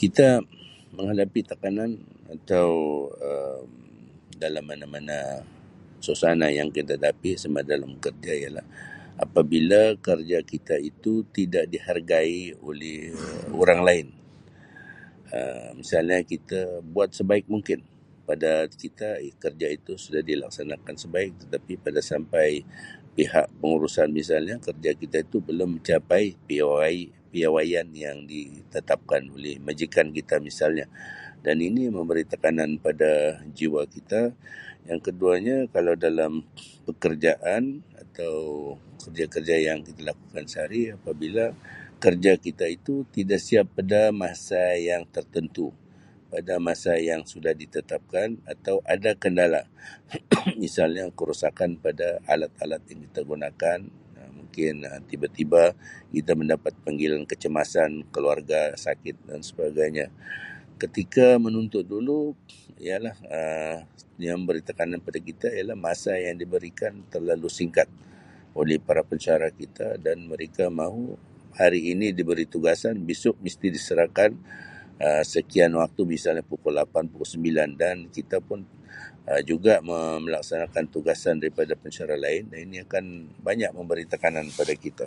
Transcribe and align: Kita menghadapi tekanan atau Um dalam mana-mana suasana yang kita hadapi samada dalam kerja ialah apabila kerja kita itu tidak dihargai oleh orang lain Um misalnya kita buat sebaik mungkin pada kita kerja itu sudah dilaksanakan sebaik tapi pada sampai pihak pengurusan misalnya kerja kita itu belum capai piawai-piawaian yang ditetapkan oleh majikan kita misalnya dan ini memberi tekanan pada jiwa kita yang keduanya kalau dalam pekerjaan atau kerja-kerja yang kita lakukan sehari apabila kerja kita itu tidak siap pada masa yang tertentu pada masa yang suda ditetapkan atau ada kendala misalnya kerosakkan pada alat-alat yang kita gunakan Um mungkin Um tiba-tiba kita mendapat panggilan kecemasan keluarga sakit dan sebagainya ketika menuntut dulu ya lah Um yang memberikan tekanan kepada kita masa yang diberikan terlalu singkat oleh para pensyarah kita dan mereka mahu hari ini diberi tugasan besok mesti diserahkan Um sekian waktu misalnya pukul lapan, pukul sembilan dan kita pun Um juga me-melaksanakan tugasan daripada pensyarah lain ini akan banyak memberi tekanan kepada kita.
Kita 0.00 0.28
menghadapi 0.96 1.40
tekanan 1.50 1.90
atau 2.34 2.68
Um 3.28 3.66
dalam 4.46 4.64
mana-mana 4.70 5.18
suasana 6.04 6.46
yang 6.58 6.68
kita 6.76 6.92
hadapi 6.98 7.30
samada 7.42 7.70
dalam 7.76 7.92
kerja 8.04 8.32
ialah 8.42 8.64
apabila 9.24 9.82
kerja 10.06 10.38
kita 10.52 10.74
itu 10.90 11.12
tidak 11.36 11.64
dihargai 11.72 12.38
oleh 12.68 12.96
orang 13.60 13.80
lain 13.88 14.06
Um 15.36 15.70
misalnya 15.82 16.18
kita 16.32 16.60
buat 16.94 17.10
sebaik 17.18 17.46
mungkin 17.54 17.80
pada 18.28 18.52
kita 18.82 19.08
kerja 19.42 19.66
itu 19.78 19.92
sudah 20.04 20.22
dilaksanakan 20.30 20.94
sebaik 21.02 21.32
tapi 21.52 21.72
pada 21.84 22.00
sampai 22.10 22.48
pihak 23.16 23.46
pengurusan 23.60 24.08
misalnya 24.18 24.56
kerja 24.66 24.90
kita 25.02 25.18
itu 25.28 25.38
belum 25.48 25.70
capai 25.88 26.24
piawai-piawaian 26.48 27.88
yang 28.04 28.18
ditetapkan 28.32 29.22
oleh 29.36 29.54
majikan 29.66 30.08
kita 30.18 30.36
misalnya 30.48 30.88
dan 31.44 31.56
ini 31.68 31.84
memberi 31.96 32.22
tekanan 32.32 32.70
pada 32.84 33.10
jiwa 33.56 33.82
kita 33.94 34.22
yang 34.88 35.00
keduanya 35.06 35.56
kalau 35.74 35.94
dalam 36.06 36.32
pekerjaan 36.86 37.62
atau 38.02 38.36
kerja-kerja 39.02 39.56
yang 39.72 39.78
kita 39.88 40.00
lakukan 40.12 40.44
sehari 40.52 40.82
apabila 40.96 41.46
kerja 42.04 42.32
kita 42.46 42.64
itu 42.76 42.94
tidak 43.16 43.40
siap 43.46 43.66
pada 43.78 44.00
masa 44.22 44.62
yang 44.88 45.02
tertentu 45.14 45.68
pada 46.32 46.54
masa 46.66 46.92
yang 47.08 47.24
suda 47.24 47.56
ditetapkan 47.62 48.36
atau 48.52 48.84
ada 48.84 49.10
kendala 49.16 49.62
misalnya 50.62 51.08
kerosakkan 51.18 51.74
pada 51.80 52.20
alat-alat 52.30 52.82
yang 52.92 53.00
kita 53.10 53.20
gunakan 53.32 53.78
Um 54.20 54.30
mungkin 54.44 54.72
Um 54.92 55.02
tiba-tiba 55.10 55.62
kita 56.14 56.32
mendapat 56.38 56.76
panggilan 56.86 57.24
kecemasan 57.26 58.12
keluarga 58.14 58.76
sakit 58.78 59.16
dan 59.26 59.40
sebagainya 59.42 60.06
ketika 60.80 61.34
menuntut 61.42 61.82
dulu 61.90 62.38
ya 62.78 63.02
lah 63.02 63.18
Um 63.26 63.80
yang 64.22 64.46
memberikan 64.46 64.70
tekanan 64.70 65.02
kepada 65.02 65.18
kita 65.26 65.46
masa 65.74 66.12
yang 66.14 66.38
diberikan 66.38 67.02
terlalu 67.10 67.50
singkat 67.50 67.90
oleh 68.54 68.78
para 68.78 69.02
pensyarah 69.02 69.50
kita 69.50 69.98
dan 69.98 70.30
mereka 70.30 70.70
mahu 70.70 71.10
hari 71.58 71.90
ini 71.90 72.14
diberi 72.14 72.46
tugasan 72.46 73.02
besok 73.02 73.34
mesti 73.42 73.66
diserahkan 73.74 74.30
Um 75.00 75.24
sekian 75.24 75.72
waktu 75.80 76.04
misalnya 76.04 76.44
pukul 76.44 76.76
lapan, 76.76 77.08
pukul 77.08 77.24
sembilan 77.24 77.68
dan 77.80 77.96
kita 78.12 78.44
pun 78.44 78.60
Um 79.24 79.40
juga 79.48 79.80
me-melaksanakan 79.80 80.84
tugasan 80.92 81.40
daripada 81.40 81.72
pensyarah 81.72 82.20
lain 82.20 82.52
ini 82.52 82.84
akan 82.84 83.32
banyak 83.40 83.72
memberi 83.72 84.04
tekanan 84.04 84.44
kepada 84.52 84.74
kita. 84.76 85.06